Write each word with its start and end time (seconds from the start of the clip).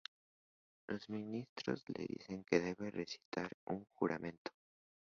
Los 0.87 1.11
ministros 1.11 1.83
le 1.89 2.07
dicen 2.07 2.43
que 2.43 2.59
debe 2.59 2.89
recitar 2.89 3.51
un 3.65 3.85
juramento. 3.93 4.51